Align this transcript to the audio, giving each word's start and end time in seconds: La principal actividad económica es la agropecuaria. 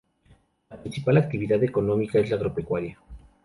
La 0.71 0.77
principal 0.77 1.17
actividad 1.17 1.63
económica 1.63 2.17
es 2.17 2.31
la 2.31 2.37
agropecuaria. 2.37 2.97